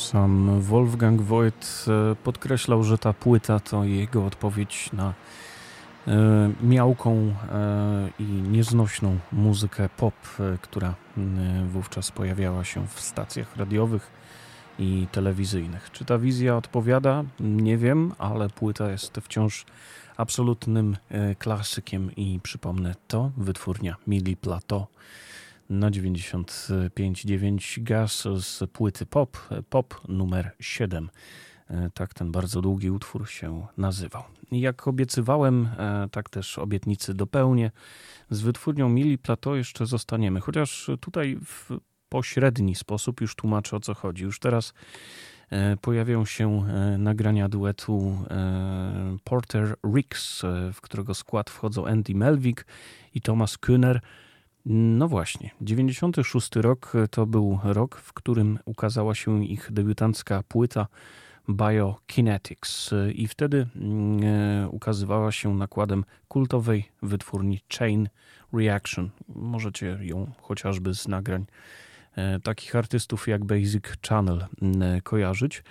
Sam 0.00 0.60
Wolfgang 0.60 1.22
Voigt 1.22 1.86
e, 1.88 2.16
podkreślał, 2.16 2.84
że 2.84 2.98
ta 2.98 3.12
płyta 3.12 3.60
to 3.60 3.84
jego 3.84 4.26
odpowiedź 4.26 4.90
na 4.92 5.14
e, 6.08 6.12
miałką 6.62 7.16
e, 7.16 7.32
i 8.18 8.24
nieznośną 8.24 9.18
muzykę 9.32 9.88
pop, 9.96 10.14
która 10.62 10.94
wówczas 11.68 12.10
pojawiała 12.10 12.64
się 12.64 12.86
w 12.86 13.00
stacjach 13.00 13.56
radiowych 13.56 14.10
i 14.78 15.06
telewizyjnych. 15.12 15.90
Czy 15.92 16.04
ta 16.04 16.18
wizja 16.18 16.56
odpowiada? 16.56 17.24
Nie 17.40 17.76
wiem, 17.76 18.12
ale 18.18 18.48
płyta 18.48 18.90
jest 18.90 19.16
wciąż 19.22 19.64
absolutnym 20.16 20.96
klasykiem 21.38 22.16
i 22.16 22.40
przypomnę 22.42 22.94
to 23.08 23.30
wytwórnia 23.36 23.96
Mili 24.06 24.36
Plateau 24.36 24.86
na 25.70 25.90
95.9 25.90 27.82
gaz 27.82 28.28
z 28.38 28.70
płyty 28.70 29.06
pop, 29.06 29.48
pop 29.68 30.00
numer 30.08 30.50
7. 30.60 31.10
E, 31.70 31.90
tak 31.94 32.14
ten 32.14 32.32
bardzo 32.32 32.62
długi 32.62 32.90
utwór 32.90 33.28
się 33.28 33.66
nazywał. 33.76 34.22
Jak 34.52 34.88
obiecywałem, 34.88 35.68
e, 35.78 36.08
tak 36.10 36.30
też 36.30 36.58
obietnicy 36.58 37.14
dopełnię. 37.14 37.70
Z 38.30 38.40
wytwórnią 38.40 38.88
Mili 38.88 39.18
Plateau 39.18 39.56
jeszcze 39.56 39.86
zostaniemy, 39.86 40.40
chociaż 40.40 40.90
tutaj 41.00 41.38
w 41.44 41.70
pośredni 42.08 42.74
sposób 42.74 43.20
już 43.20 43.34
tłumaczę 43.34 43.76
o 43.76 43.80
co 43.80 43.94
chodzi. 43.94 44.24
Już 44.24 44.38
teraz 44.38 44.74
e, 45.50 45.76
pojawią 45.76 46.24
się 46.24 46.64
nagrania 46.98 47.48
duetu 47.48 48.18
Porter 49.24 49.74
Ricks, 49.94 50.42
w 50.72 50.80
którego 50.80 51.14
skład 51.14 51.50
wchodzą 51.50 51.86
Andy 51.86 52.14
Melvik 52.14 52.66
i 53.14 53.20
Thomas 53.20 53.58
Kühner. 53.58 54.00
No 54.66 55.08
właśnie, 55.08 55.50
96 55.60 56.56
rok 56.56 56.92
to 57.10 57.26
był 57.26 57.58
rok, 57.62 57.96
w 57.96 58.12
którym 58.12 58.58
ukazała 58.64 59.14
się 59.14 59.44
ich 59.44 59.72
debiutancka 59.72 60.42
płyta 60.48 60.86
Biokinetics 61.48 62.90
i 63.14 63.28
wtedy 63.28 63.66
mm, 63.76 64.20
e, 64.24 64.68
ukazywała 64.68 65.32
się 65.32 65.54
nakładem 65.54 66.04
kultowej 66.28 66.88
wytwórni 67.02 67.60
Chain 67.78 68.08
Reaction. 68.52 69.10
Możecie 69.28 69.98
ją 70.00 70.32
chociażby 70.40 70.94
z 70.94 71.08
nagrań 71.08 71.46
e, 72.16 72.40
takich 72.40 72.76
artystów 72.76 73.28
jak 73.28 73.44
Basic 73.44 73.84
Channel 74.08 74.46
mm, 74.62 75.00
kojarzyć. 75.00 75.62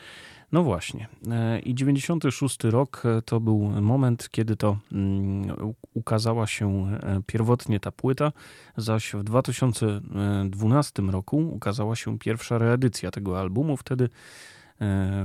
No 0.51 0.63
właśnie. 0.63 1.07
E, 1.31 1.59
I 1.59 1.75
96 1.75 2.63
rok 2.63 3.03
e, 3.05 3.21
to 3.21 3.39
był 3.39 3.59
moment, 3.59 4.29
kiedy 4.31 4.55
to 4.55 4.77
mm, 4.91 5.73
ukazała 5.93 6.47
się 6.47 6.87
e, 6.87 7.21
pierwotnie 7.25 7.79
ta 7.79 7.91
płyta, 7.91 8.31
zaś 8.77 9.13
w 9.13 9.23
2012 9.23 11.01
roku 11.01 11.37
ukazała 11.37 11.95
się 11.95 12.19
pierwsza 12.19 12.57
reedycja 12.57 13.11
tego 13.11 13.39
albumu. 13.39 13.77
Wtedy 13.77 14.09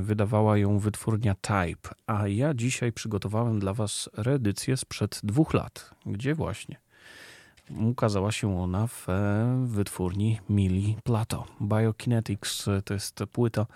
wydawała 0.00 0.58
ją 0.58 0.78
wytwórnia 0.78 1.34
Type, 1.34 1.90
a 2.06 2.28
ja 2.28 2.54
dzisiaj 2.54 2.92
przygotowałem 2.92 3.60
dla 3.60 3.74
Was 3.74 4.10
reedycję 4.16 4.76
sprzed 4.76 5.20
dwóch 5.22 5.54
lat, 5.54 5.90
gdzie 6.06 6.34
właśnie 6.34 6.76
ukazała 7.70 8.32
się 8.32 8.58
ona 8.60 8.86
w 8.86 9.06
wytwórni 9.64 10.40
Mili 10.48 10.96
Plato. 11.04 11.46
Biokinetics 11.60 12.66
to 12.84 12.94
jest 12.94 13.20
płyta 13.32 13.66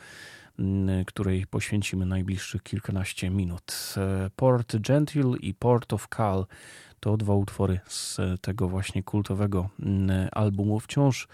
której 1.07 1.47
poświęcimy 1.47 2.07
najbliższych 2.07 2.63
kilkanaście 2.63 3.31
minut. 3.31 3.95
Port 4.37 4.77
Gentil 4.77 5.37
i 5.41 5.55
Port 5.55 5.93
of 5.93 6.09
Cal 6.09 6.47
to 7.01 7.17
dwa 7.17 7.35
utwory 7.35 7.81
z 7.87 8.19
tego 8.41 8.69
właśnie 8.69 9.03
kultowego 9.03 9.69
albumu. 10.33 10.81
Wciąż 10.81 11.29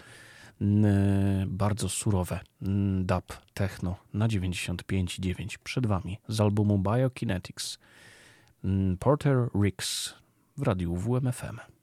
bardzo 1.46 1.88
surowe 1.88 2.40
dub 3.00 3.24
techno 3.54 3.96
na 4.14 4.28
95.9 4.28 5.58
przed 5.64 5.86
Wami 5.86 6.18
z 6.28 6.40
albumu 6.40 6.78
Biokinetics. 6.78 7.78
Porter 8.98 9.48
Ricks 9.62 10.14
w 10.56 10.62
radiu 10.62 10.96
WMFM. 10.96 11.73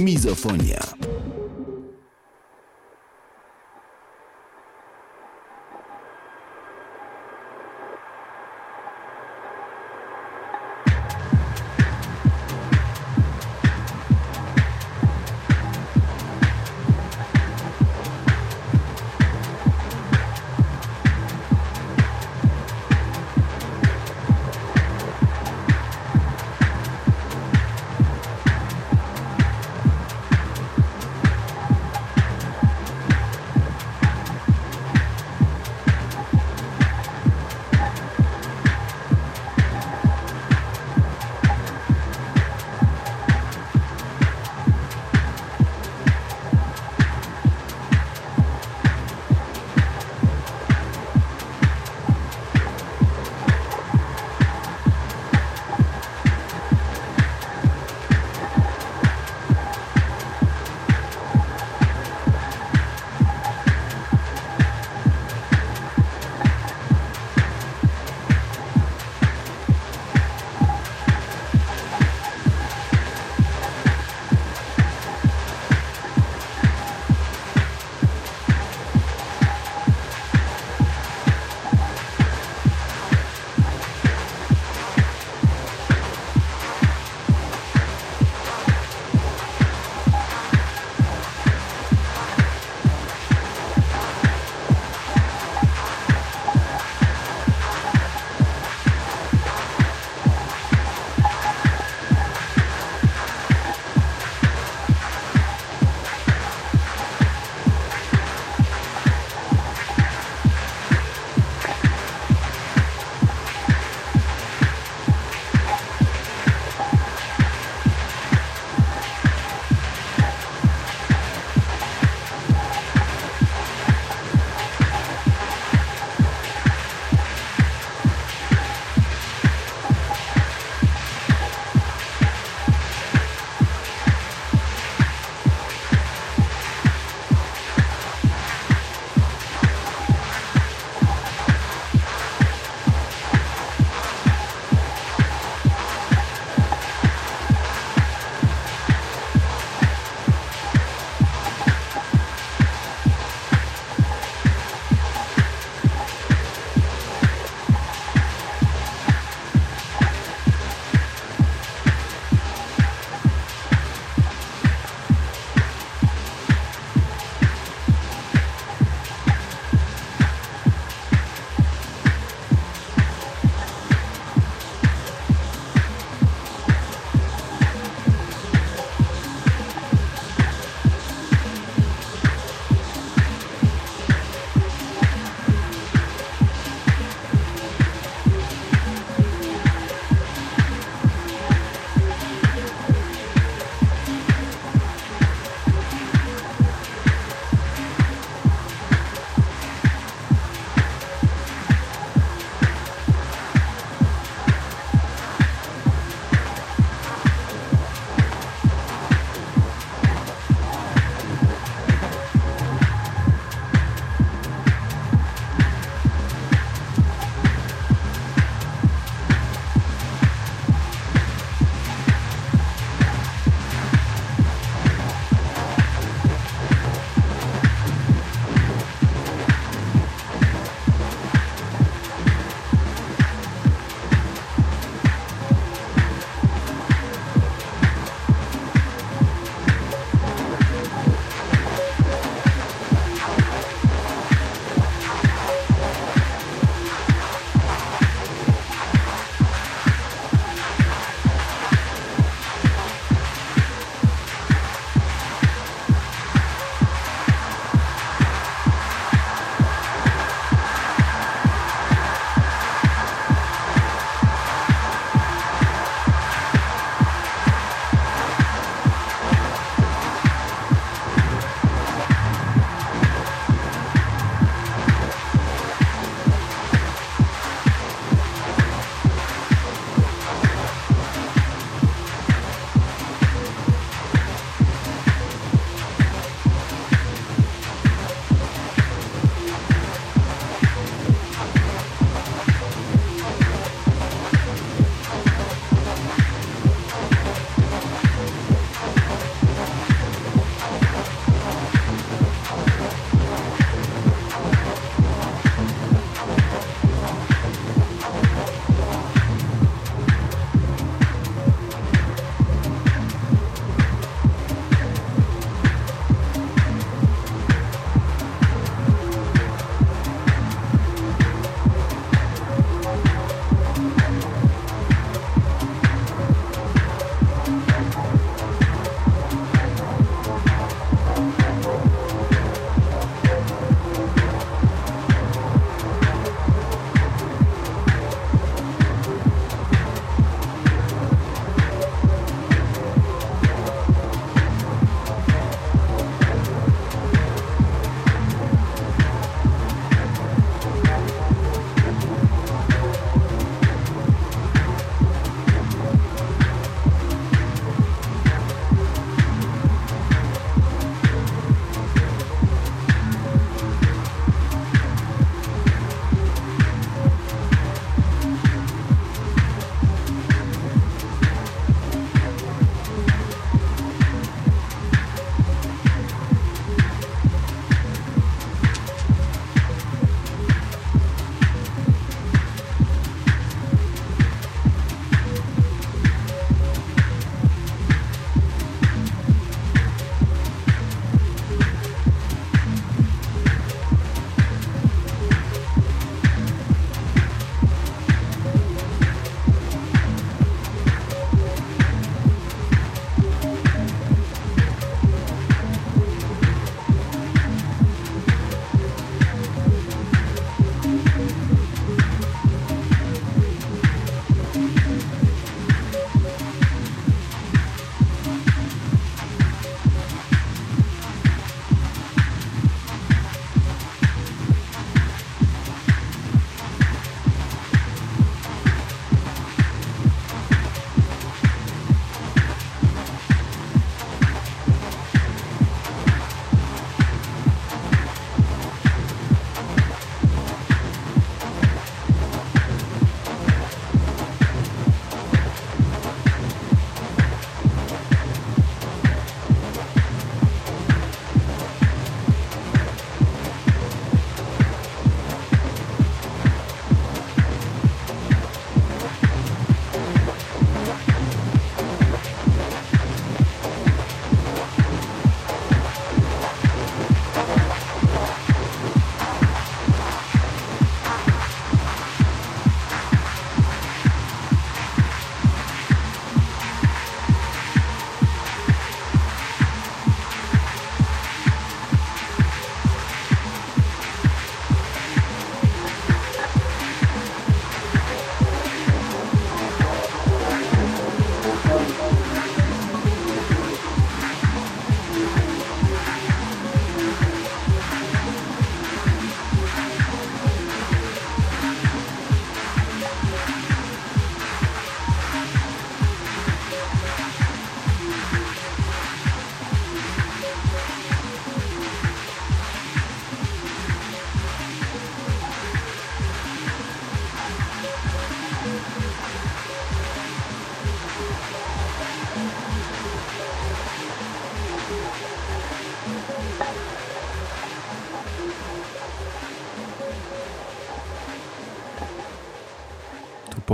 Mizofonia. 0.00 0.89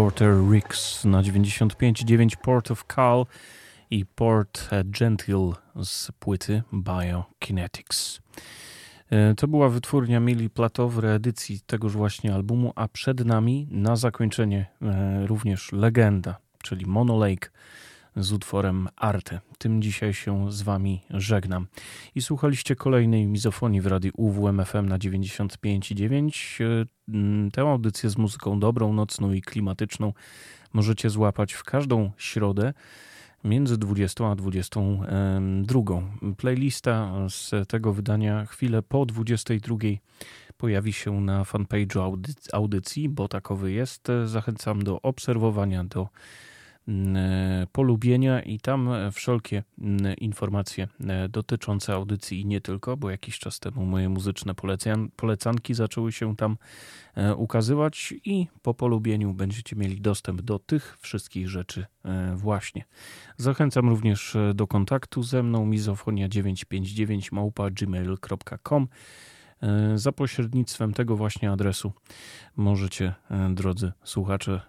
Porter 0.07 0.51
Ricks 0.51 1.05
na 1.05 1.23
95,9 1.23 2.37
Port 2.37 2.71
of 2.71 2.85
Call 2.95 3.27
i 3.91 4.07
Port 4.07 4.71
Gentil 4.85 5.53
z 5.83 6.13
płyty 6.19 6.63
Biokinetics. 6.73 8.21
E, 9.11 9.35
to 9.35 9.49
była 9.49 9.69
wytwórnia 9.69 10.21
Mili 10.21 10.51
Plato 10.51 10.89
w 10.89 10.99
reedycji 10.99 11.61
tegoż 11.67 11.93
właśnie 11.93 12.35
albumu, 12.35 12.73
a 12.75 12.89
przed 12.89 13.25
nami 13.25 13.69
na 13.71 13.97
zakończenie 13.97 14.67
e, 14.83 15.27
również 15.27 15.73
legenda, 15.73 16.37
czyli 16.63 16.87
Mono 16.87 17.19
Lake 17.19 17.51
z 18.17 18.33
utworem 18.33 18.89
Arte. 18.97 19.41
Tym 19.59 19.83
dzisiaj 19.83 20.15
się 20.15 20.53
z 20.53 20.63
Wami 20.63 21.03
żegnam. 21.11 21.67
I 22.15 22.23
słuchaliście 22.23 22.77
kolejnej 22.77 23.27
mizofonii 23.27 23.81
w 23.81 23.87
radiu 23.87 24.13
UWMFM 24.17 24.89
na 24.89 24.99
95,9. 24.99 26.65
E, 26.65 27.51
tę 27.51 27.63
audycję 27.63 28.11
z 28.11 28.19
muzyką 28.19 28.61
dobrą, 28.61 28.93
nocną 28.93 29.33
i 29.33 29.43
klimatyczną 29.43 30.13
możecie 30.73 31.11
złapać 31.11 31.53
w 31.53 31.65
każdą 31.65 32.11
środę 32.17 32.73
między 33.45 33.79
20 33.79 34.31
a 34.31 34.35
22. 34.35 35.81
Playlista 36.37 37.13
z 37.29 37.69
tego 37.69 37.93
wydania 37.93 38.47
chwilę 38.47 38.83
po 38.83 39.07
22 39.07 39.77
pojawi 40.57 40.93
się 40.93 41.21
na 41.21 41.43
fanpage'u 41.43 42.21
audycji, 42.53 43.09
bo 43.09 43.29
takowy 43.29 43.73
jest. 43.73 44.09
Zachęcam 44.25 44.83
do 44.83 45.03
obserwowania, 45.03 45.85
do 45.85 46.03
E, 46.03 46.09
polubienia 47.73 48.43
i 48.43 48.61
tam 48.61 48.89
wszelkie 49.13 49.63
informacje 50.19 50.89
e, 51.07 51.29
dotyczące 51.29 51.93
audycji 51.93 52.41
i 52.41 52.47
nie 52.47 52.61
tylko, 52.61 52.97
bo 52.97 53.11
jakiś 53.11 53.39
czas 53.39 53.61
temu 53.61 53.87
moje 53.87 54.09
muzyczne 54.09 54.55
polecanki 55.17 55.75
zaczęły 55.75 56.13
się 56.13 56.37
tam 56.37 56.57
e, 57.15 57.35
ukazywać 57.35 58.15
i 58.25 58.47
po 58.63 58.75
polubieniu 58.75 59.35
będziecie 59.35 59.77
mieli 59.77 60.01
dostęp 60.01 60.43
do 60.43 60.59
tych 60.59 60.97
wszystkich 61.01 61.49
rzeczy 61.49 61.87
właśnie. 62.35 62.85
Zachęcam 63.37 63.89
również 63.89 64.37
do 64.55 64.67
kontaktu 64.67 65.23
ze 65.23 65.43
mną 65.43 65.71
mizofonia959 65.71 67.29
małpa 67.33 67.71
gmail.com 67.71 68.83
E, 68.83 69.36
za 69.95 70.13
pośrednictwem 70.13 70.95
tego 70.95 71.17
właśnie 71.17 71.51
adresu 71.51 71.93
możecie, 72.57 73.15
e, 73.31 73.55
drodzy 73.55 73.93
słuchacze, 74.05 74.61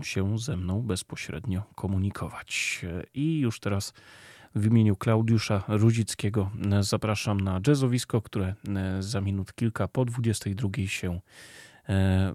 e, 0.00 0.04
się 0.04 0.38
ze 0.38 0.56
mną 0.56 0.82
bezpośrednio 0.82 1.62
komunikować. 1.74 2.80
I 3.14 3.40
już 3.40 3.60
teraz 3.60 3.92
w 4.54 4.66
imieniu 4.66 4.96
Klaudiusza 4.96 5.62
Rudzickiego 5.68 6.50
zapraszam 6.80 7.40
na 7.40 7.60
jazzowisko, 7.66 8.22
które 8.22 8.54
za 9.00 9.20
minut 9.20 9.54
kilka 9.54 9.88
po 9.88 10.04
22 10.04 10.70
się 10.86 11.20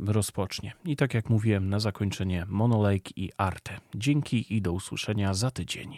rozpocznie. 0.06 0.74
I 0.86 0.96
tak 0.96 1.14
jak 1.14 1.30
mówiłem, 1.30 1.70
na 1.70 1.80
zakończenie 1.80 2.46
Monolake 2.48 3.12
i 3.16 3.32
Arte. 3.38 3.78
Dzięki 3.96 4.56
i 4.56 4.62
do 4.62 4.72
usłyszenia 4.72 5.34
za 5.34 5.52
tydzień. 5.52 5.98